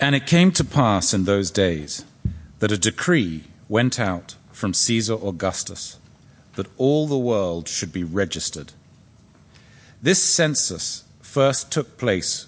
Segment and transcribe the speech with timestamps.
[0.00, 2.04] And it came to pass in those days
[2.58, 5.98] that a decree went out from Caesar Augustus
[6.54, 8.72] that all the world should be registered.
[10.02, 12.46] This census first took place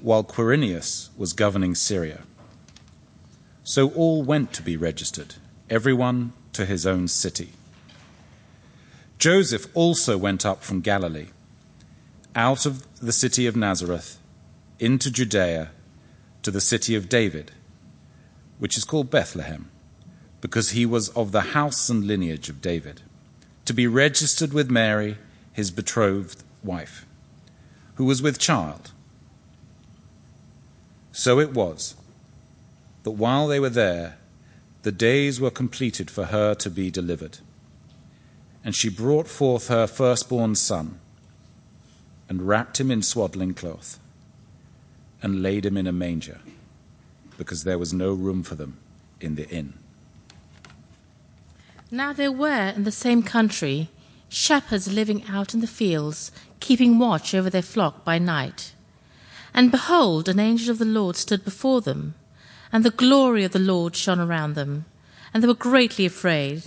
[0.00, 2.22] while Quirinius was governing Syria.
[3.64, 5.34] So all went to be registered,
[5.70, 7.52] everyone to his own city.
[9.18, 11.28] Joseph also went up from Galilee,
[12.34, 14.18] out of the city of Nazareth,
[14.78, 15.70] into Judea,
[16.46, 17.50] to the city of David,
[18.60, 19.68] which is called Bethlehem,
[20.40, 23.02] because he was of the house and lineage of David,
[23.64, 25.18] to be registered with Mary,
[25.52, 27.04] his betrothed wife,
[27.96, 28.92] who was with child.
[31.10, 31.96] So it was
[33.02, 34.16] that while they were there,
[34.82, 37.38] the days were completed for her to be delivered.
[38.64, 41.00] And she brought forth her firstborn son,
[42.28, 43.98] and wrapped him in swaddling cloth,
[45.26, 46.38] and laid him in a manger,
[47.36, 48.78] because there was no room for them
[49.20, 49.74] in the inn.
[51.90, 53.88] Now there were in the same country
[54.28, 58.72] shepherds living out in the fields, keeping watch over their flock by night.
[59.52, 62.14] And behold, an angel of the Lord stood before them,
[62.72, 64.84] and the glory of the Lord shone around them,
[65.34, 66.62] and they were greatly afraid.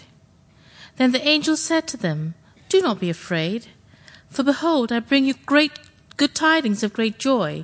[0.97, 2.33] Then the angel said to them,
[2.67, 3.67] Do not be afraid,
[4.29, 5.79] for behold, I bring you great
[6.17, 7.63] good tidings of great joy,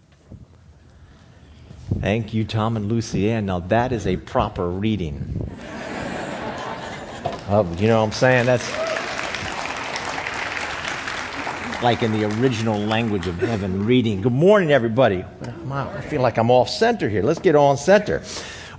[1.99, 3.43] Thank you, Tom and Lucianne.
[3.43, 5.49] Now that is a proper reading.
[7.47, 8.45] Of, you know what I'm saying?
[8.45, 8.67] That's
[11.83, 14.21] like in the original language of heaven reading.
[14.21, 15.25] Good morning, everybody.
[15.69, 17.23] I feel like I'm off center here.
[17.23, 18.21] Let's get on center.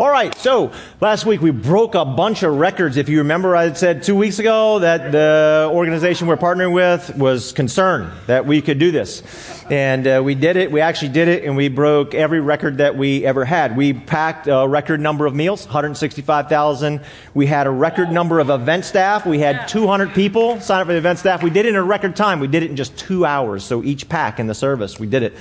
[0.02, 2.96] All right, so last week we broke a bunch of records.
[2.96, 7.52] If you remember, I said two weeks ago that the organization we're partnering with was
[7.52, 9.22] concerned that we could do this.
[9.70, 10.72] And uh, we did it.
[10.72, 13.76] We actually did it, and we broke every record that we ever had.
[13.76, 17.00] We packed a record number of meals, 165,000.
[17.32, 19.24] We had a record number of event staff.
[19.24, 21.44] We had 200 people sign up for the event staff.
[21.44, 22.40] We did it in a record time.
[22.40, 23.62] We did it in just two hours.
[23.62, 25.34] So each pack in the service, we did it.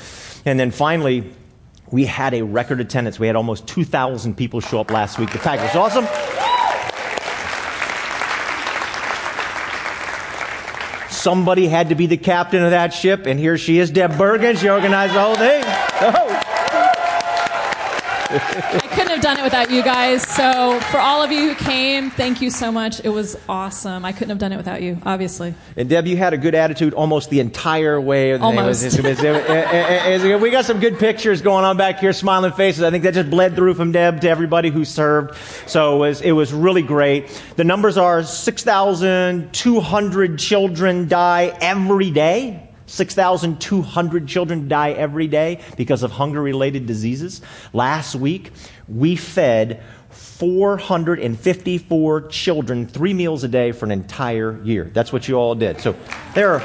[0.45, 1.33] And then finally,
[1.91, 3.19] we had a record attendance.
[3.19, 5.31] We had almost 2,000 people show up last week.
[5.31, 6.07] The pack was awesome.
[11.09, 14.55] Somebody had to be the captain of that ship, and here she is, Deb Bergen.
[14.55, 15.63] She organized the whole thing.
[15.67, 16.50] Oh.
[18.33, 20.23] I couldn't have done it without you guys.
[20.23, 23.03] So, for all of you who came, thank you so much.
[23.03, 24.05] It was awesome.
[24.05, 25.53] I couldn't have done it without you, obviously.
[25.75, 28.31] And Deb, you had a good attitude almost the entire way.
[28.31, 28.97] Of the Almost.
[30.41, 32.83] we got some good pictures going on back here, smiling faces.
[32.83, 35.35] I think that just bled through from Deb to everybody who served.
[35.67, 37.27] So it was, it was really great.
[37.57, 42.70] The numbers are 6,200 children die every day.
[42.91, 47.41] 6,200 children die every day because of hunger related diseases.
[47.71, 48.51] Last week,
[48.87, 54.91] we fed 454 children three meals a day for an entire year.
[54.93, 55.79] That's what you all did.
[55.79, 55.95] So
[56.35, 56.59] there are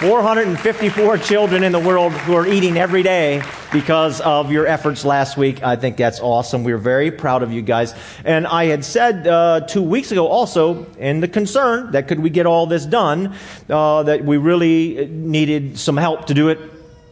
[0.00, 5.36] 454 children in the world who are eating every day because of your efforts last
[5.36, 5.62] week.
[5.62, 6.64] I think that's awesome.
[6.64, 7.94] We're very proud of you guys.
[8.24, 12.28] And I had said uh, two weeks ago also in the concern that could we
[12.30, 13.34] get all this done,
[13.70, 16.58] uh, that we really needed some help to do it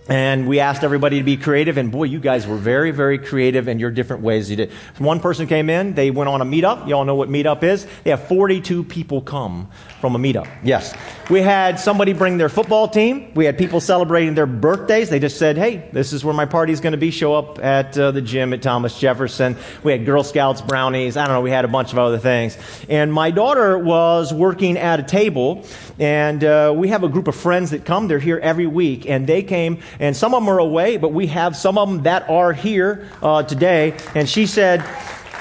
[0.08, 3.68] and we asked everybody to be creative, and boy, you guys were very, very creative
[3.68, 4.72] in your different ways you did.
[4.98, 6.88] One person came in, they went on a meetup.
[6.88, 7.86] You all know what meetup is.
[8.02, 9.70] They have 42 people come
[10.02, 10.48] from a meetup.
[10.62, 10.92] Yes.
[11.30, 13.32] We had somebody bring their football team.
[13.34, 15.08] We had people celebrating their birthdays.
[15.08, 17.10] They just said, hey, this is where my party's going to be.
[17.10, 19.56] Show up at uh, the gym at Thomas Jefferson.
[19.82, 21.16] We had Girl Scouts, brownies.
[21.16, 21.40] I don't know.
[21.40, 22.58] We had a bunch of other things.
[22.90, 25.64] And my daughter was working at a table,
[25.98, 28.08] and uh, we have a group of friends that come.
[28.08, 31.28] They're here every week, and they came and some of them are away, but we
[31.28, 33.96] have some of them that are here uh, today.
[34.14, 34.84] And she said,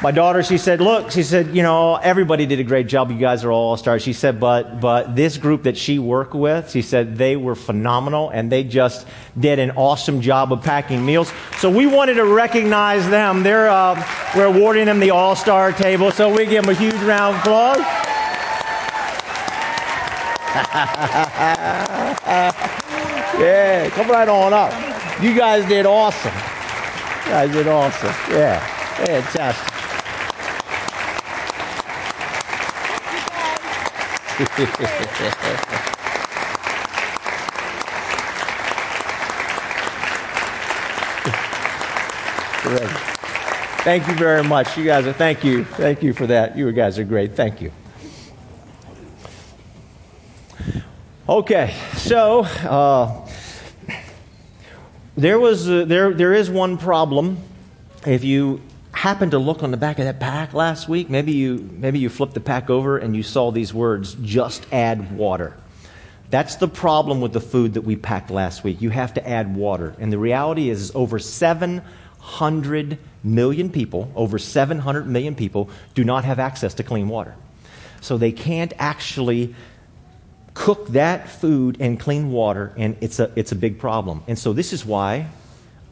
[0.02, 3.12] my daughter, she said, look, she said, you know, everybody did a great job.
[3.12, 4.02] You guys are all stars.
[4.02, 8.30] She said, but, but this group that she worked with, she said they were phenomenal
[8.30, 9.06] and they just
[9.40, 11.32] did an awesome job of packing meals.
[11.58, 13.44] So we wanted to recognize them.
[13.44, 14.04] They're, uh,
[14.36, 16.10] we're awarding them the all-star table.
[16.10, 17.78] So we give them a huge round of applause.
[23.42, 24.72] Yeah, come right on up.
[25.20, 26.32] You guys did awesome.
[27.26, 28.14] You guys did awesome.
[28.30, 28.60] Yeah,
[28.98, 29.81] fantastic.
[42.64, 42.90] Great.
[43.84, 44.78] Thank you very much.
[44.78, 45.64] You guys are, thank you.
[45.64, 46.58] Thank you for that.
[46.58, 47.36] You guys are great.
[47.36, 47.72] Thank you.
[51.30, 53.28] Okay, so uh,
[55.16, 57.38] there was uh, there there is one problem.
[58.06, 58.60] If you
[59.02, 62.08] happen to look on the back of that pack last week, maybe you maybe you
[62.08, 65.58] flipped the pack over and you saw these words: "Just add water."
[66.30, 68.80] That's the problem with the food that we packed last week.
[68.80, 74.38] You have to add water, and the reality is, is over 700 million people, over
[74.38, 77.34] 700 million people, do not have access to clean water.
[78.02, 79.56] So they can't actually
[80.54, 84.24] cook that food in clean water, and it's a, it's a big problem.
[84.28, 85.26] And so this is why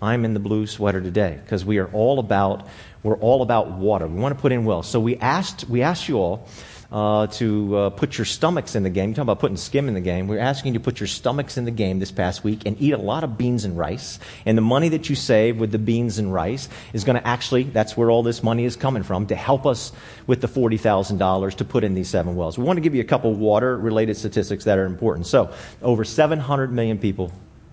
[0.01, 2.67] I'm in the blue sweater today, because we are all about,
[3.03, 4.07] we're all about water.
[4.07, 4.87] We want to put in wells.
[4.87, 6.47] So we asked, we asked you all
[6.91, 9.09] uh, to uh, put your stomachs in the game.
[9.09, 10.27] You're talking about putting skim in the game.
[10.27, 12.91] We're asking you to put your stomachs in the game this past week and eat
[12.91, 14.19] a lot of beans and rice.
[14.45, 17.63] And the money that you save with the beans and rice is going to actually,
[17.63, 19.91] that's where all this money is coming from, to help us
[20.25, 22.57] with the $40,000 to put in these seven wells.
[22.57, 25.27] We want to give you a couple water related statistics that are important.
[25.27, 27.31] So, over 700 million people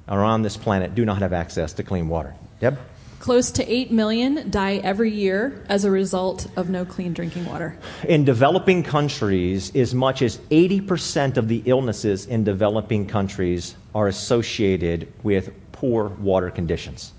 [0.09, 2.35] around this planet do not have access to clean water.
[2.61, 2.79] Deb?
[3.19, 7.77] Close to 8 million die every year as a result of no clean drinking water.
[8.07, 15.13] In developing countries, as much as 80% of the illnesses in developing countries are associated
[15.23, 17.13] with poor water conditions.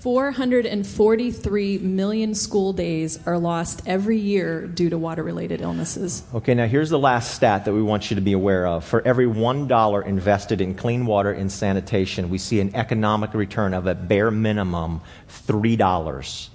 [0.00, 6.22] 443 million school days are lost every year due to water related illnesses.
[6.32, 8.84] Okay, now here's the last stat that we want you to be aware of.
[8.84, 13.88] For every $1 invested in clean water and sanitation, we see an economic return of
[13.88, 16.48] a bare minimum $3.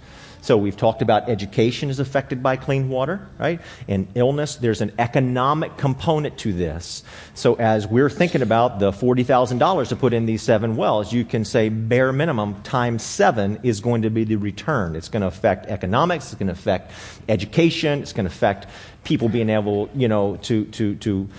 [0.44, 3.62] So we've talked about education is affected by clean water, right?
[3.88, 7.06] And illness, there's an economic component to this.
[7.34, 11.45] So as we're thinking about the $40,000 to put in these seven wells, you can
[11.45, 14.98] say bare minimum times seven is going to be the return.
[14.98, 16.92] It's going to affect economics, it's going to affect
[17.30, 18.68] education, it's going to affect
[19.06, 21.30] people being able, you know, to, to, to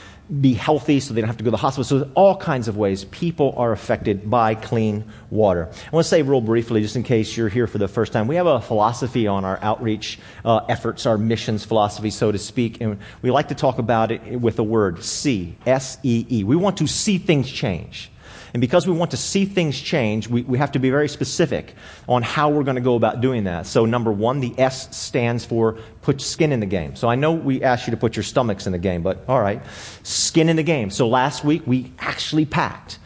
[0.40, 1.84] be healthy so they don't have to go to the hospital.
[1.84, 5.68] So, all kinds of ways people are affected by clean water.
[5.70, 8.26] I want to say, real briefly, just in case you're here for the first time,
[8.26, 12.80] we have a philosophy on our outreach uh, efforts, our missions philosophy, so to speak,
[12.80, 16.44] and we like to talk about it with the word see, S E E.
[16.44, 18.10] We want to see things change.
[18.54, 21.74] And because we want to see things change, we, we have to be very specific
[22.08, 23.66] on how we're going to go about doing that.
[23.66, 26.94] So, number one, the S stands for put skin in the game.
[26.94, 29.40] So, I know we asked you to put your stomachs in the game, but all
[29.40, 29.60] right,
[30.04, 30.90] skin in the game.
[30.90, 33.00] So, last week we actually packed.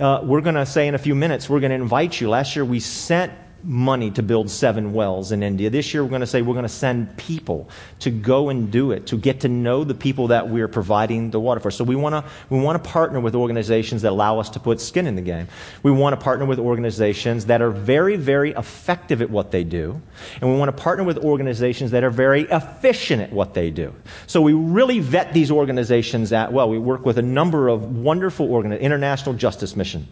[0.00, 2.30] Uh, we're going to say in a few minutes, we're going to invite you.
[2.30, 3.30] Last year we sent
[3.64, 5.70] money to build seven wells in India.
[5.70, 7.68] This year, we're going to say we're going to send people
[8.00, 11.40] to go and do it, to get to know the people that we're providing the
[11.40, 11.70] water for.
[11.70, 14.80] So we want to we want to partner with organizations that allow us to put
[14.80, 15.48] skin in the game.
[15.82, 20.00] We want to partner with organizations that are very, very effective at what they do,
[20.40, 23.94] and we want to partner with organizations that are very efficient at what they do.
[24.26, 26.68] So we really vet these organizations at well.
[26.68, 30.06] We work with a number of wonderful organizations, International Justice Mission.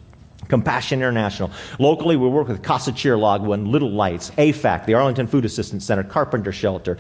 [0.52, 1.50] Compassion International.
[1.78, 6.04] Locally, we work with Casa Chirilagua and Little Lights, AFAC, the Arlington Food Assistance Center,
[6.04, 6.98] Carpenter Shelter.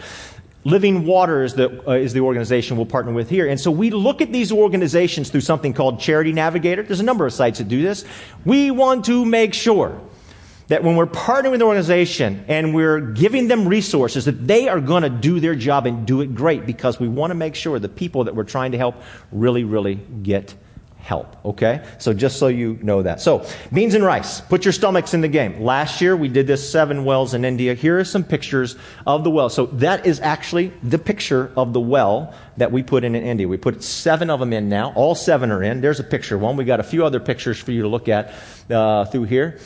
[0.64, 3.46] Living Water is the, uh, is the organization we'll partner with here.
[3.46, 6.82] And so we look at these organizations through something called Charity Navigator.
[6.82, 8.06] There's a number of sites that do this.
[8.46, 10.00] We want to make sure
[10.68, 14.80] that when we're partnering with an organization and we're giving them resources, that they are
[14.80, 17.78] going to do their job and do it great because we want to make sure
[17.78, 18.94] the people that we're trying to help
[19.30, 20.54] really, really get
[21.02, 21.36] help.
[21.44, 21.84] Okay?
[21.98, 23.20] So just so you know that.
[23.20, 24.40] So, beans and rice.
[24.40, 25.60] Put your stomachs in the game.
[25.60, 27.74] Last year we did this seven wells in India.
[27.74, 29.48] Here are some pictures of the well.
[29.48, 33.48] So that is actually the picture of the well that we put in in India.
[33.48, 34.92] We put seven of them in now.
[34.94, 35.80] All seven are in.
[35.80, 36.56] There's a picture one.
[36.56, 38.32] We got a few other pictures for you to look at
[38.70, 39.58] uh, through here.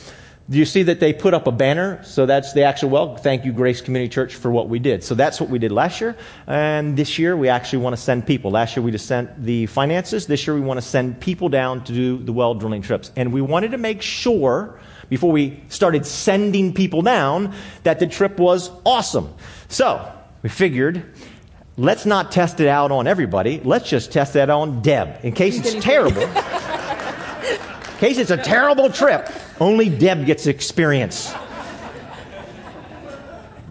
[0.49, 2.01] Do you see that they put up a banner?
[2.03, 5.03] So that's the actual, well, thank you, Grace Community Church, for what we did.
[5.03, 6.15] So that's what we did last year.
[6.47, 8.51] And this year, we actually want to send people.
[8.51, 10.25] Last year, we just sent the finances.
[10.25, 13.11] This year, we want to send people down to do the well drilling trips.
[13.17, 18.39] And we wanted to make sure, before we started sending people down, that the trip
[18.39, 19.33] was awesome.
[19.67, 20.09] So
[20.43, 21.13] we figured,
[21.75, 23.59] let's not test it out on everybody.
[23.65, 26.21] Let's just test that on Deb, in case it's terrible.
[26.21, 29.29] in case it's a terrible trip.
[29.59, 31.33] Only Deb gets experience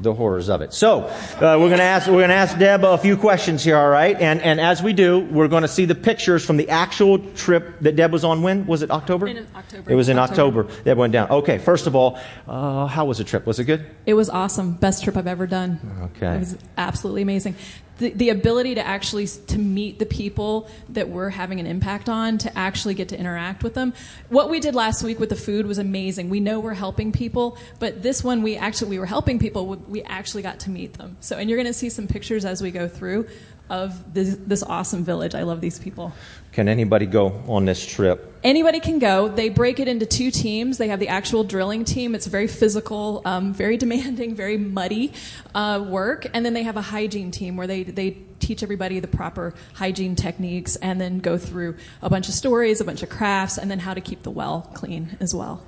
[0.01, 0.73] the horrors of it.
[0.73, 3.77] So uh, we're going to ask we're going to ask Deb a few questions here,
[3.77, 4.19] all right?
[4.19, 7.81] And and as we do, we're going to see the pictures from the actual trip
[7.81, 8.43] that Deb was on.
[8.43, 8.91] When was it?
[8.91, 9.27] October.
[9.27, 9.91] In October.
[9.91, 10.61] It was in October.
[10.61, 10.83] October.
[10.85, 11.31] Deb went down.
[11.31, 11.59] Okay.
[11.59, 13.47] First of all, uh, how was the trip?
[13.47, 13.87] Was it good?
[14.07, 14.73] It was awesome.
[14.73, 15.81] Best trip I've ever done.
[16.17, 16.37] Okay.
[16.37, 17.57] It was absolutely amazing.
[17.99, 22.39] The, the ability to actually to meet the people that we're having an impact on,
[22.39, 23.93] to actually get to interact with them.
[24.29, 26.31] What we did last week with the food was amazing.
[26.31, 29.67] We know we're helping people, but this one we actually we were helping people.
[29.67, 31.17] we- actually got to meet them.
[31.21, 33.27] So, and you're going to see some pictures as we go through
[33.69, 35.35] of this, this awesome village.
[35.35, 36.13] I love these people.
[36.57, 38.41] Can anybody go on this trip?
[38.43, 39.29] Anybody can go.
[39.29, 40.79] They break it into two teams.
[40.79, 42.15] They have the actual drilling team.
[42.15, 45.13] It's very physical, um, very demanding, very muddy
[45.55, 46.27] uh, work.
[46.33, 50.17] And then they have a hygiene team where they, they teach everybody the proper hygiene
[50.17, 53.81] techniques and then go through a bunch of stories, a bunch of crafts, and then
[53.81, 55.63] how to keep the well clean as well.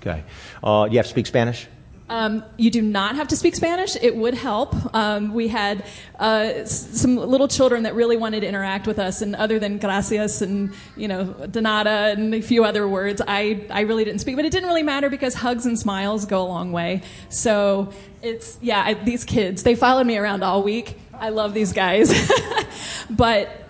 [0.00, 0.24] Okay.
[0.64, 1.68] Uh, you have to speak Spanish?
[2.12, 3.96] Um, you do not have to speak Spanish.
[3.96, 4.74] It would help.
[4.94, 5.82] Um, we had
[6.18, 10.42] uh, some little children that really wanted to interact with us, and other than gracias
[10.42, 14.36] and you know donada and a few other words, I I really didn't speak.
[14.36, 17.00] But it didn't really matter because hugs and smiles go a long way.
[17.30, 20.98] So it's yeah, I, these kids they followed me around all week.
[21.14, 22.30] I love these guys,
[23.10, 23.61] but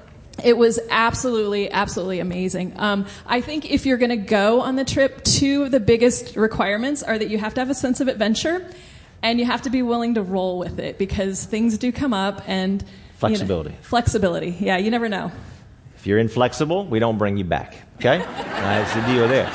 [0.45, 2.75] it was absolutely, absolutely amazing.
[2.79, 6.37] Um, I think if you're going to go on the trip, two of the biggest
[6.37, 8.69] requirements are that you have to have a sense of adventure
[9.23, 12.43] and you have to be willing to roll with it because things do come up
[12.47, 13.75] and you know, Flexibility.
[13.83, 14.57] flexibility.
[14.59, 15.31] Yeah, you never know.
[15.97, 17.77] If you're inflexible, we don't bring you back.
[17.99, 18.19] Okay?
[18.37, 19.49] That's the deal there.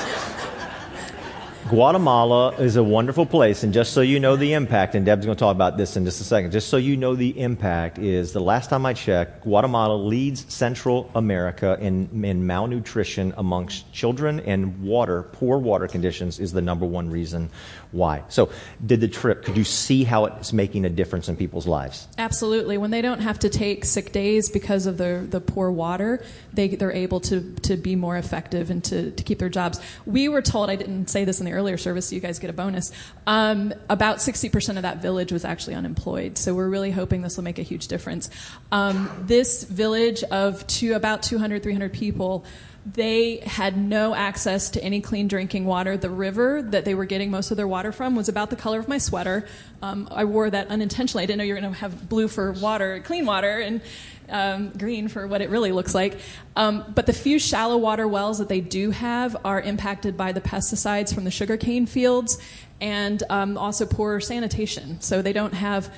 [1.70, 5.36] Guatemala is a wonderful place, and just so you know the impact, and Deb's going
[5.36, 8.32] to talk about this in just a second, just so you know the impact is
[8.32, 14.82] the last time I checked, Guatemala leads Central America in, in malnutrition amongst children, and
[14.82, 17.50] water, poor water conditions, is the number one reason
[17.92, 18.24] why.
[18.30, 18.50] So,
[18.86, 22.08] did the trip, could you see how it's making a difference in people's lives?
[22.18, 22.78] Absolutely.
[22.78, 26.70] When they don't have to take sick days because of the, the poor water, they,
[26.70, 29.82] they're able to, to be more effective and to, to keep their jobs.
[30.06, 32.50] We were told, I didn't say this in the earlier service, so you guys get
[32.50, 32.92] a bonus,
[33.26, 36.38] um, about 60% of that village was actually unemployed.
[36.38, 38.30] So we're really hoping this will make a huge difference.
[38.72, 42.46] Um, this village of two, about 200, 300 people,
[42.94, 45.98] they had no access to any clean drinking water.
[45.98, 48.80] The river that they were getting most of their water from was about the color
[48.80, 49.48] of my sweater.
[49.82, 51.24] Um, I wore that unintentionally.
[51.24, 53.82] I didn't know you were going to have blue for water, clean water, and
[54.30, 56.20] um, green for what it really looks like.
[56.56, 60.42] Um, but the few shallow water wells that they do have are impacted by the
[60.42, 62.38] pesticides from the sugarcane fields
[62.80, 65.02] and um, also poor sanitation.
[65.02, 65.94] So they don't have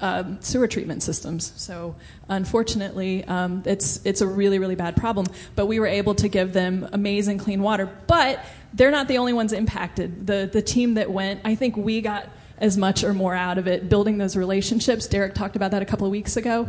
[0.00, 1.52] um, sewer treatment systems.
[1.56, 1.96] So
[2.28, 5.26] unfortunately, um, it's it's a really really bad problem.
[5.54, 7.90] But we were able to give them amazing clean water.
[8.06, 10.26] But they're not the only ones impacted.
[10.26, 13.66] The the team that went, I think we got as much or more out of
[13.66, 15.06] it building those relationships.
[15.06, 16.68] Derek talked about that a couple of weeks ago.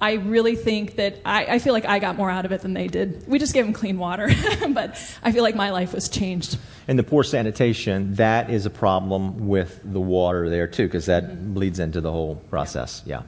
[0.00, 2.74] I really think that I, I feel like I got more out of it than
[2.74, 3.24] they did.
[3.28, 4.28] We just gave them clean water,
[4.70, 6.58] but I feel like my life was changed.
[6.88, 11.54] And the poor sanitation, that is a problem with the water there too, because that
[11.54, 13.02] bleeds into the whole process.
[13.06, 13.22] Yeah.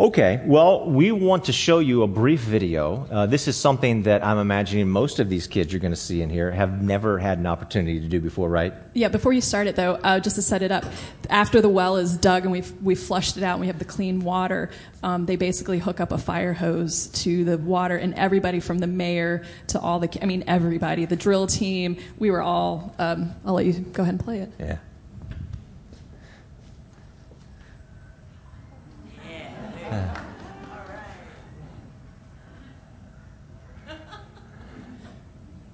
[0.00, 3.06] Okay, well, we want to show you a brief video.
[3.08, 6.20] Uh, this is something that I'm imagining most of these kids you're going to see
[6.20, 8.74] in here have never had an opportunity to do before, right?
[8.94, 10.84] Yeah, before you start it though, uh, just to set it up,
[11.30, 13.84] after the well is dug and we've, we've flushed it out and we have the
[13.84, 14.68] clean water,
[15.04, 18.88] um, they basically hook up a fire hose to the water and everybody from the
[18.88, 23.54] mayor to all the, I mean, everybody, the drill team, we were all, um, I'll
[23.54, 24.50] let you go ahead and play it.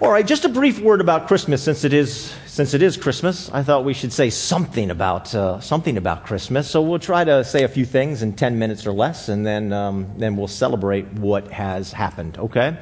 [0.01, 3.49] All right, just a brief word about Christmas since it is since it is Christmas,
[3.51, 6.69] I thought we should say something about uh, something about Christmas.
[6.69, 9.73] So we'll try to say a few things in ten minutes or less, and then
[9.73, 12.37] um, then we'll celebrate what has happened.
[12.37, 12.77] Okay.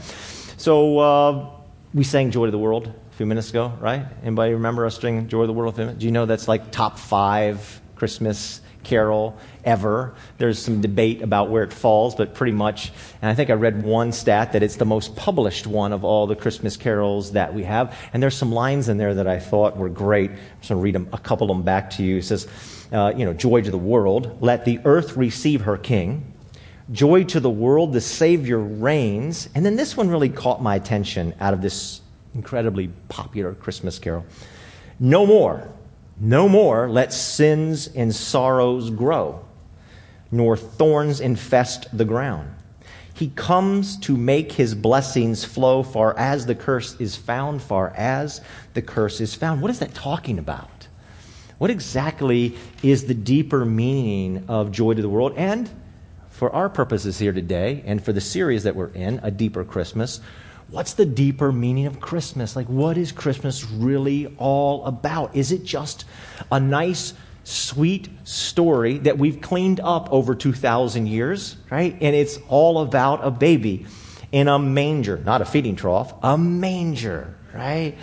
[0.57, 1.50] So uh,
[1.93, 4.07] we sang "Joy to the World" few minutes ago, right?
[4.23, 5.75] Anybody remember us singing "Joy to the World"?
[5.75, 10.15] Do you know that's like top five Christmas carol ever.
[10.39, 13.83] There's some debate about where it falls, but pretty much, and I think I read
[13.83, 17.63] one stat that it's the most published one of all the Christmas carols that we
[17.63, 17.95] have.
[18.11, 20.31] And there's some lines in there that I thought were great.
[20.31, 22.17] I'm just going to read them, a couple of them back to you.
[22.17, 22.47] It says,
[22.91, 26.33] uh, you know, joy to the world, let the earth receive her king.
[26.91, 29.47] Joy to the world, the Savior reigns.
[29.53, 32.01] And then this one really caught my attention out of this
[32.33, 34.25] incredibly popular Christmas carol.
[35.00, 35.71] No more,
[36.19, 39.45] no more let sins and sorrows grow
[40.31, 42.50] nor thorns infest the ground.
[43.13, 48.41] He comes to make his blessings flow far as the curse is found, far as
[48.73, 49.61] the curse is found.
[49.61, 50.88] What is that talking about?
[51.57, 55.33] What exactly is the deeper meaning of joy to the world?
[55.35, 55.69] And
[56.29, 60.21] for our purposes here today, and for the series that we're in, A Deeper Christmas,
[60.71, 62.55] what's the deeper meaning of Christmas?
[62.55, 65.35] Like, what is Christmas really all about?
[65.35, 66.05] Is it just
[66.51, 67.13] a nice,
[67.43, 71.93] sweet story that we've cleaned up over 2,000 years, right?
[72.01, 73.85] And it's all about a baby
[74.31, 77.97] in a manger, not a feeding trough, a manger, right?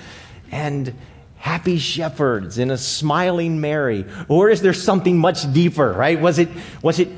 [0.52, 0.94] And
[1.36, 4.04] happy shepherds and a smiling Mary.
[4.28, 6.20] Or is there something much deeper, right?
[6.20, 6.50] Was it,
[6.82, 7.08] was it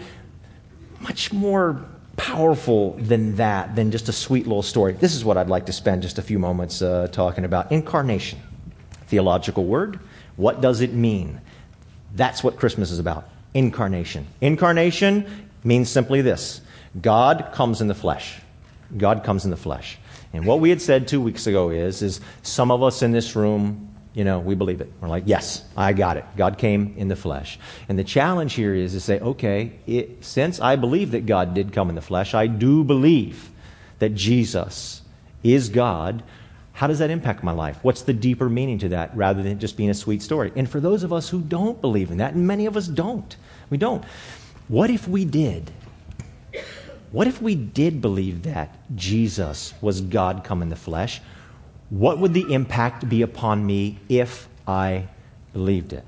[1.01, 1.85] much more
[2.21, 4.93] powerful than that, than just a sweet little story?
[4.93, 7.73] This is what I'd like to spend just a few moments uh, talking about.
[7.73, 8.39] Incarnation,
[9.07, 9.99] theological word.
[10.37, 11.41] What does it mean?
[12.15, 14.27] That's what Christmas is about incarnation.
[14.41, 16.61] Incarnation means simply this
[17.01, 18.41] God comes in the flesh.
[18.97, 19.99] God comes in the flesh.
[20.33, 23.35] And what we had said two weeks ago is, is some of us in this
[23.35, 24.93] room, you know, we believe it.
[25.01, 26.25] We're like, yes, I got it.
[26.37, 27.59] God came in the flesh.
[27.89, 31.73] And the challenge here is to say, okay, it, since I believe that God did
[31.73, 33.51] come in the flesh, I do believe
[34.01, 35.03] that Jesus
[35.45, 36.25] is God.
[36.73, 37.79] How does that impact my life?
[37.83, 40.51] What's the deeper meaning to that rather than just being a sweet story?
[40.57, 43.37] And for those of us who don't believe in that, and many of us don't,
[43.69, 44.05] we don't,
[44.67, 45.71] what if we did?
[47.13, 51.21] What if we did believe that Jesus was God come in the flesh?
[51.91, 55.09] What would the impact be upon me if I
[55.53, 56.05] believed it?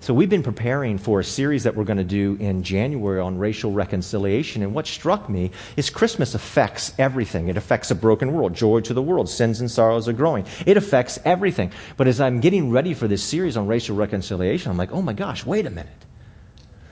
[0.00, 3.38] So, we've been preparing for a series that we're going to do in January on
[3.38, 4.62] racial reconciliation.
[4.62, 7.48] And what struck me is Christmas affects everything.
[7.48, 10.46] It affects a broken world, joy to the world, sins and sorrows are growing.
[10.64, 11.72] It affects everything.
[11.98, 15.12] But as I'm getting ready for this series on racial reconciliation, I'm like, oh my
[15.12, 16.06] gosh, wait a minute.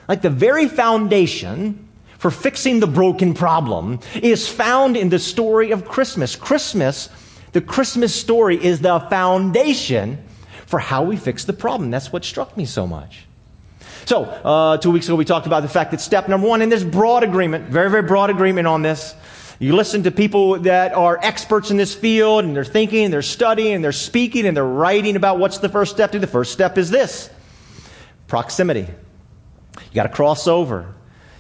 [0.07, 5.87] Like the very foundation for fixing the broken problem is found in the story of
[5.87, 6.37] Christmas.
[6.37, 7.09] Christmas,
[7.55, 10.23] the Christmas story, is the foundation
[10.67, 11.91] for how we fix the problem.
[11.91, 13.27] That's what struck me so much.
[14.07, 16.71] So, uh, two weeks ago, we talked about the fact that step number one, and
[16.71, 19.15] there's broad agreement, very, very broad agreement on this.
[19.61, 23.77] You listen to people that are experts in this field, and they're thinking, they're studying,
[23.77, 26.11] and they're speaking, and they're writing about what's the first step.
[26.11, 27.31] The first step is this
[28.27, 28.81] proximity.
[28.81, 30.93] You got to cross over.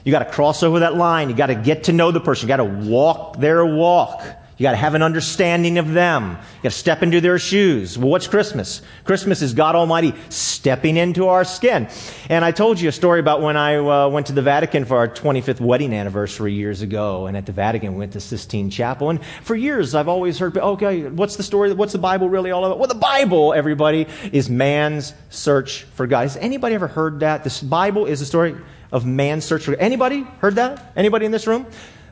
[0.05, 1.29] You got to cross over that line.
[1.29, 2.46] You got to get to know the person.
[2.46, 4.22] You got to walk their walk.
[4.56, 6.30] You got to have an understanding of them.
[6.30, 7.98] You got to step into their shoes.
[7.98, 8.82] Well, what's Christmas?
[9.02, 11.88] Christmas is God Almighty stepping into our skin.
[12.28, 14.96] And I told you a story about when I uh, went to the Vatican for
[14.96, 17.26] our 25th wedding anniversary years ago.
[17.26, 19.10] And at the Vatican, we went to Sistine Chapel.
[19.10, 21.72] And for years, I've always heard, okay, what's the story?
[21.72, 22.78] What's the Bible really all about?
[22.78, 26.20] Well, the Bible, everybody, is man's search for God.
[26.22, 27.42] Has anybody ever heard that?
[27.42, 28.54] This Bible is the story
[28.92, 29.80] of man's search for God.
[29.80, 30.92] Anybody heard that?
[30.94, 31.66] Anybody in this room?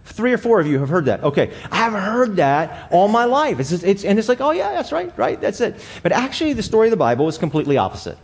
[0.05, 1.23] Three or four of you have heard that.
[1.23, 3.61] Okay, I have heard that all my life.
[3.61, 5.77] It's, just, it's and it's like, oh yeah, that's right, right, that's it.
[6.03, 8.19] But actually, the story of the Bible is completely opposite.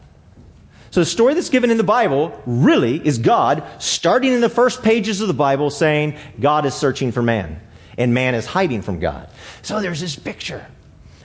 [0.90, 4.82] So the story that's given in the Bible really is God starting in the first
[4.82, 7.60] pages of the Bible saying God is searching for man
[7.98, 9.28] and man is hiding from God.
[9.62, 10.66] So there's this picture,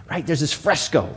[0.10, 0.26] right?
[0.26, 1.16] There's this fresco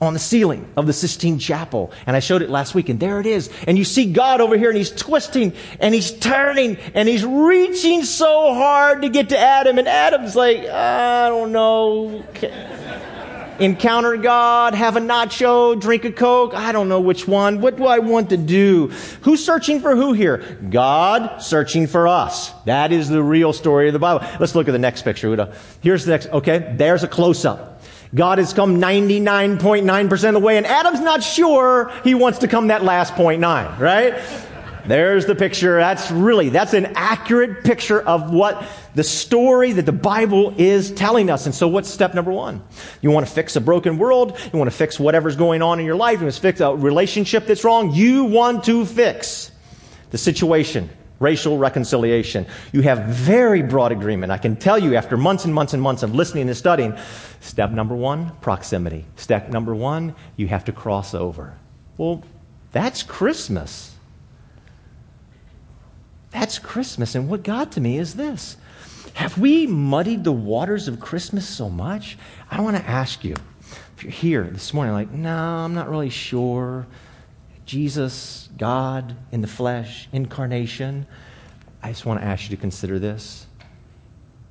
[0.00, 1.92] on the ceiling of the Sistine Chapel.
[2.06, 3.50] And I showed it last week, and there it is.
[3.66, 8.04] And you see God over here, and he's twisting, and he's turning, and he's reaching
[8.04, 9.78] so hard to get to Adam.
[9.78, 12.24] And Adam's like, I don't know.
[13.58, 16.54] Encounter God, have a nacho, drink a Coke.
[16.54, 17.60] I don't know which one.
[17.60, 18.86] What do I want to do?
[19.20, 20.38] Who's searching for who here?
[20.70, 22.52] God searching for us.
[22.64, 24.26] That is the real story of the Bible.
[24.40, 25.54] Let's look at the next picture, Uda.
[25.82, 27.69] Here's the next, okay, there's a close up.
[28.14, 32.68] God has come 99.9% of the way, and Adam's not sure he wants to come
[32.68, 34.20] that last 0.9, right?
[34.86, 35.76] There's the picture.
[35.76, 41.30] That's really, that's an accurate picture of what the story that the Bible is telling
[41.30, 41.46] us.
[41.46, 42.62] And so what's step number one?
[43.00, 44.38] You want to fix a broken world.
[44.52, 46.18] You want to fix whatever's going on in your life.
[46.18, 47.92] You want to fix a relationship that's wrong.
[47.92, 49.52] You want to fix
[50.10, 50.90] the situation.
[51.20, 52.46] Racial reconciliation.
[52.72, 54.32] You have very broad agreement.
[54.32, 56.96] I can tell you after months and months and months of listening and studying,
[57.40, 59.04] step number one, proximity.
[59.16, 61.56] Step number one, you have to cross over.
[61.98, 62.24] Well,
[62.72, 63.94] that's Christmas.
[66.30, 67.14] That's Christmas.
[67.14, 68.56] And what got to me is this
[69.14, 72.16] Have we muddied the waters of Christmas so much?
[72.50, 73.36] I want to ask you
[73.96, 76.86] if you're here this morning, like, no, I'm not really sure.
[77.70, 81.06] Jesus, God in the flesh, incarnation.
[81.80, 83.46] I just want to ask you to consider this.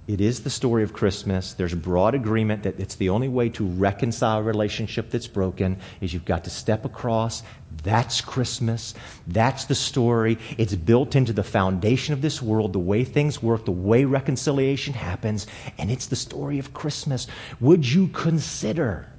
[0.07, 1.51] It is the story of Christmas.
[1.51, 6.13] There's broad agreement that it's the only way to reconcile a relationship that's broken is
[6.13, 7.43] you've got to step across.
[7.83, 8.95] That's Christmas.
[9.27, 10.37] That's the story.
[10.57, 14.93] It's built into the foundation of this world, the way things work, the way reconciliation
[14.93, 15.45] happens,
[15.77, 17.27] and it's the story of Christmas.
[17.59, 19.11] Would you consider,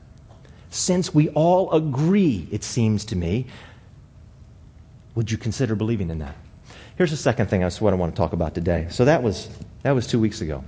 [0.70, 3.46] since we all agree, it seems to me,
[5.20, 6.34] would you consider believing in that?
[6.96, 8.86] Here's the second thing that's what I want to talk about today.
[8.88, 9.50] So that was
[9.82, 10.64] that was two weeks ago.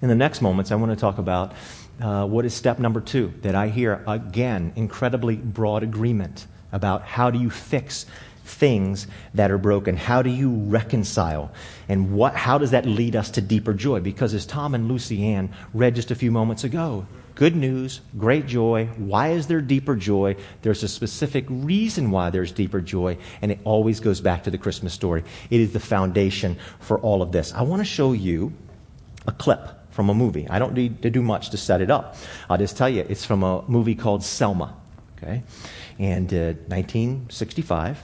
[0.00, 1.54] In the next moments, I want to talk about
[2.00, 7.32] uh, what is step number two that I hear again incredibly broad agreement about how
[7.32, 8.06] do you fix
[8.44, 11.50] things that are broken how do you reconcile
[11.88, 15.24] and what, how does that lead us to deeper joy because as tom and lucy
[15.24, 19.96] ann read just a few moments ago good news great joy why is there deeper
[19.96, 24.50] joy there's a specific reason why there's deeper joy and it always goes back to
[24.50, 28.12] the christmas story it is the foundation for all of this i want to show
[28.12, 28.52] you
[29.26, 30.46] a clip from a movie.
[30.50, 32.16] I don't need to do much to set it up.
[32.50, 34.76] I'll just tell you, it's from a movie called Selma.
[35.16, 35.44] Okay?
[36.00, 38.02] And uh, 1965,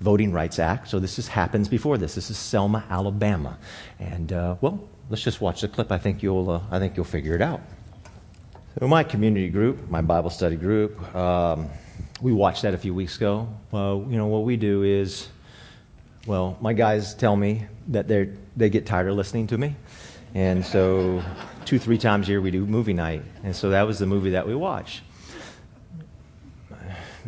[0.00, 0.88] Voting Rights Act.
[0.88, 2.14] So this is, happens before this.
[2.14, 3.58] This is Selma, Alabama.
[3.98, 5.92] And, uh, well, let's just watch the clip.
[5.92, 7.60] I think you'll, uh, I think you'll figure it out.
[8.78, 11.70] So my community group, my Bible study group, um,
[12.20, 13.48] we watched that a few weeks ago.
[13.70, 15.28] Well, you know, what we do is,
[16.26, 19.76] well, my guys tell me that they they get tired of listening to me.
[20.34, 21.22] And so,
[21.64, 23.22] two, three times a year, we do movie night.
[23.44, 25.00] And so, that was the movie that we watched.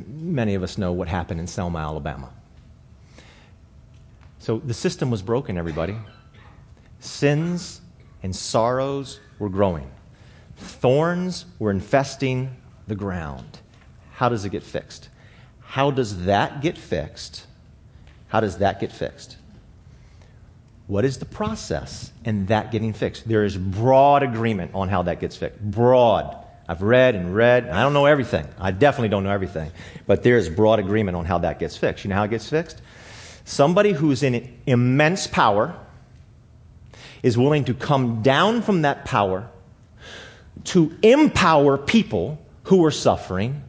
[0.07, 2.29] Many of us know what happened in Selma, Alabama.
[4.39, 5.97] So, the system was broken, everybody.
[7.01, 7.81] Sins
[8.23, 9.91] and sorrows were growing,
[10.59, 13.61] thorns were infesting the ground.
[14.12, 15.09] How does it get fixed?
[15.61, 17.47] How does that get fixed?
[18.29, 19.37] How does that get fixed?
[20.87, 23.29] What is the process in that getting fixed?
[23.29, 25.61] There is broad agreement on how that gets fixed.
[25.61, 26.35] Broad.
[26.66, 27.68] I've read and read.
[27.68, 28.47] I don't know everything.
[28.59, 29.71] I definitely don't know everything.
[30.07, 32.05] But there is broad agreement on how that gets fixed.
[32.05, 32.81] You know how it gets fixed?
[33.44, 35.75] Somebody who's in immense power
[37.23, 39.49] is willing to come down from that power
[40.64, 43.62] to empower people who are suffering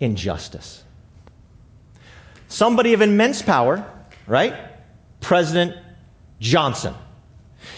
[0.00, 0.82] injustice.
[2.48, 3.84] Somebody of immense power,
[4.26, 4.54] right?
[5.20, 5.76] President
[6.40, 6.94] Johnson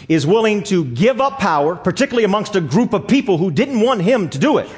[0.09, 4.02] is willing to give up power, particularly amongst a group of people who didn't want
[4.02, 4.68] him to do it.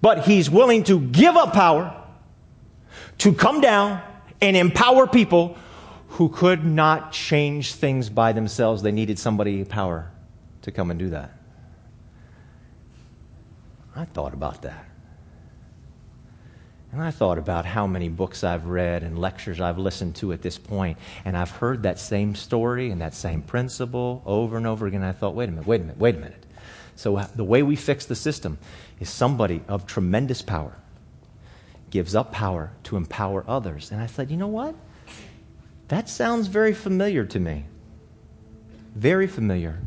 [0.00, 1.96] But he's willing to give up power
[3.18, 4.02] to come down
[4.40, 5.56] and empower people
[6.08, 8.82] who could not change things by themselves.
[8.82, 10.10] They needed somebody power
[10.62, 11.39] to come and do that.
[14.00, 14.86] I thought about that.
[16.90, 20.40] And I thought about how many books I've read and lectures I've listened to at
[20.40, 24.86] this point, and I've heard that same story and that same principle over and over
[24.86, 25.02] again.
[25.02, 26.46] I thought, wait a minute, wait a minute, wait a minute.
[26.96, 28.58] So, uh, the way we fix the system
[29.00, 30.76] is somebody of tremendous power
[31.90, 33.92] gives up power to empower others.
[33.92, 34.74] And I said, you know what?
[35.88, 37.66] That sounds very familiar to me.
[38.94, 39.80] Very familiar.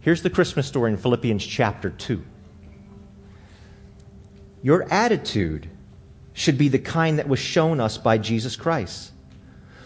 [0.00, 2.24] Here's the Christmas story in Philippians chapter 2.
[4.62, 5.68] Your attitude
[6.32, 9.12] should be the kind that was shown us by Jesus Christ,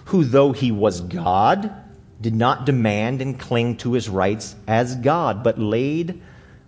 [0.07, 1.73] who, though he was God,
[2.21, 6.21] did not demand and cling to his rights as God, but laid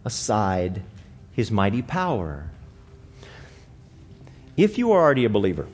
[0.05, 0.83] aside
[1.33, 2.51] his mighty power.
[4.57, 5.66] If you are already a believer,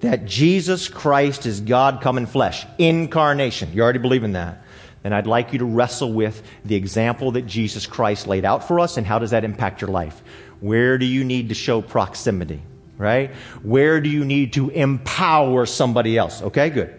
[0.00, 4.62] that Jesus Christ is God come in flesh, incarnation, you already believe in that,
[5.02, 8.80] then I'd like you to wrestle with the example that Jesus Christ laid out for
[8.80, 10.22] us and how does that impact your life?
[10.60, 12.62] Where do you need to show proximity?
[12.98, 13.30] right?
[13.62, 16.40] Where do you need to empower somebody else?
[16.40, 16.98] Okay, good.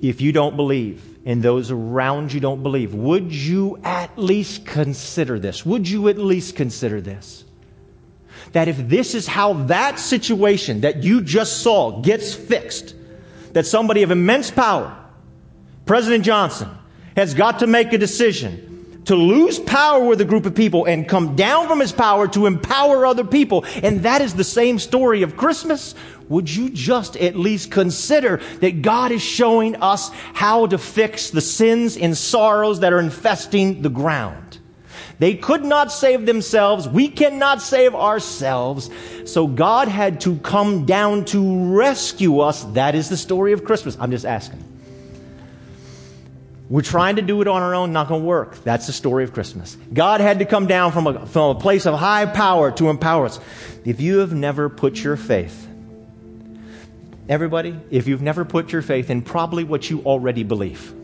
[0.00, 5.38] If you don't believe and those around you don't believe, would you at least consider
[5.38, 5.66] this?
[5.66, 7.44] Would you at least consider this?
[8.52, 12.94] that if this is how that situation that you just saw gets fixed,
[13.52, 14.96] that somebody of immense power,
[15.86, 16.68] President Johnson,
[17.16, 18.69] has got to make a decision
[19.10, 22.46] to lose power with a group of people and come down from his power to
[22.46, 23.64] empower other people.
[23.82, 25.96] And that is the same story of Christmas.
[26.28, 31.40] Would you just at least consider that God is showing us how to fix the
[31.40, 34.60] sins and sorrows that are infesting the ground?
[35.18, 36.86] They could not save themselves.
[36.86, 38.90] We cannot save ourselves.
[39.24, 42.62] So God had to come down to rescue us.
[42.74, 43.96] That is the story of Christmas.
[43.98, 44.69] I'm just asking.
[46.70, 48.62] We're trying to do it on our own, not going to work.
[48.62, 49.76] That's the story of Christmas.
[49.92, 53.26] God had to come down from a, from a place of high power to empower
[53.26, 53.40] us.
[53.84, 55.66] If you have never put your faith,
[57.28, 60.94] everybody, if you've never put your faith in probably what you already believe,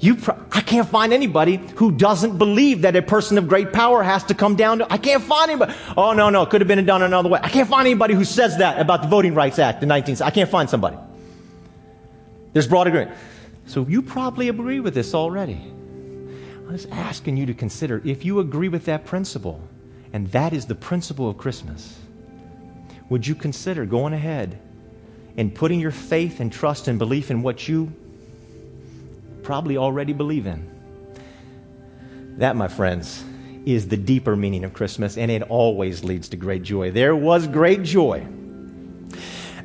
[0.00, 4.02] you pro- I can't find anybody who doesn't believe that a person of great power
[4.02, 5.72] has to come down to, I can't find anybody.
[5.96, 7.38] Oh, no, no, it could have been done another way.
[7.40, 10.30] I can't find anybody who says that about the Voting Rights Act in 19, I
[10.30, 10.96] can't find somebody.
[12.52, 13.16] There's broad agreement.
[13.66, 15.54] So you probably agree with this already.
[15.54, 19.60] I'm just asking you to consider if you agree with that principle,
[20.12, 21.98] and that is the principle of Christmas,
[23.08, 24.58] would you consider going ahead
[25.36, 27.92] and putting your faith and trust and belief in what you
[29.42, 30.70] probably already believe in?
[32.38, 33.24] That, my friends,
[33.66, 36.90] is the deeper meaning of Christmas, and it always leads to great joy.
[36.90, 38.26] There was great joy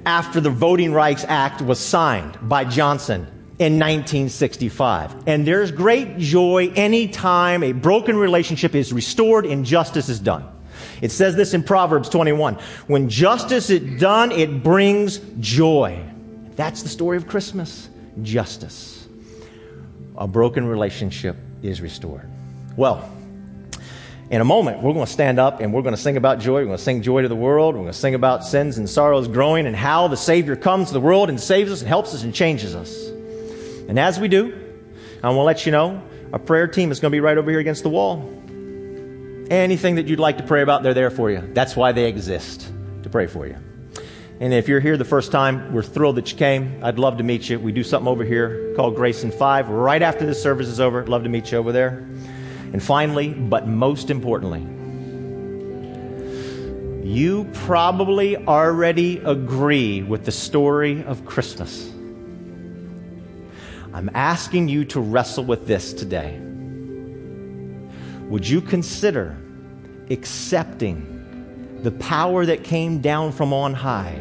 [0.05, 3.27] after the Voting Rights Act was signed by Johnson
[3.60, 5.28] in 1965.
[5.28, 10.45] And there's great joy anytime a broken relationship is restored and justice is done.
[11.02, 12.56] It says this in Proverbs 21.
[12.88, 16.02] When justice is done, it brings joy.
[16.56, 17.89] That's the story of Christmas.
[18.22, 19.08] Justice.
[20.17, 22.30] A broken relationship is restored.
[22.78, 23.10] Well,
[24.30, 26.56] in a moment, we're going to stand up and we're going to sing about joy.
[26.56, 27.76] We're going to sing joy to the world.
[27.76, 30.93] We're going to sing about sins and sorrows growing and how the Savior comes to
[30.93, 33.09] the world and saves us and helps us and changes us.
[33.89, 34.54] And as we do,
[35.23, 37.49] I want to let you know our prayer team is going to be right over
[37.49, 38.19] here against the wall.
[39.49, 41.41] Anything that you'd like to pray about, they're there for you.
[41.54, 42.71] That's why they exist,
[43.02, 43.58] to pray for you.
[44.39, 46.80] And if you're here the first time, we're thrilled that you came.
[46.84, 47.58] I'd love to meet you.
[47.58, 51.08] We do something over here called Grace in Five right after this service is over.
[51.08, 52.08] Love to meet you over there.
[52.71, 54.62] And finally, but most importantly,
[57.04, 61.91] you probably already agree with the story of Christmas.
[63.93, 66.39] I'm asking you to wrestle with this today.
[68.30, 69.36] Would you consider
[70.12, 74.19] accepting the power that came down from on high?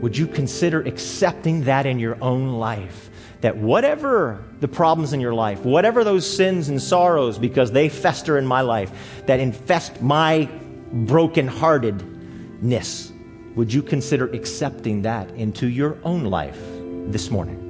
[0.00, 3.10] Would you consider accepting that in your own life?
[3.40, 8.38] That whatever the problems in your life, whatever those sins and sorrows, because they fester
[8.38, 8.92] in my life,
[9.26, 10.48] that infest my
[10.94, 13.10] brokenheartedness,
[13.56, 16.60] would you consider accepting that into your own life
[17.08, 17.69] this morning?